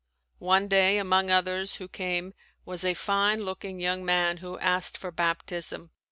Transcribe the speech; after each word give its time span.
One 0.39 0.67
day 0.67 0.97
among 0.97 1.29
others 1.29 1.75
who 1.75 1.87
came 1.87 2.33
was 2.65 2.83
a 2.83 2.95
fine 2.95 3.43
looking 3.43 3.79
young 3.79 4.03
man 4.03 4.37
who 4.37 4.57
asked 4.57 4.97
for 4.97 5.11
baptism. 5.11 5.91